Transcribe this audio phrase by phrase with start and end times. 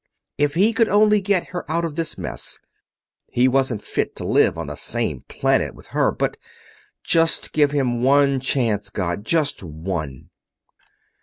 [0.39, 2.57] If he could only get her out of this mess...
[3.29, 6.37] he wasn't fit to live on the same planet with her, but...
[7.03, 9.23] just give him one chance, God...
[9.23, 10.31] just one!